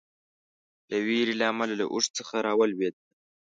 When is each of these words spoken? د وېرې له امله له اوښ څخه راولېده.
د 0.89 0.91
وېرې 1.05 1.33
له 1.39 1.45
امله 1.51 1.73
له 1.81 1.85
اوښ 1.93 2.05
څخه 2.17 2.35
راولېده. 2.47 2.99